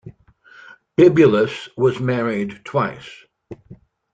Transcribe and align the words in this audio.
Bibulus 0.97 1.69
was 1.77 1.99
married 1.99 2.61
twice. 2.65 3.07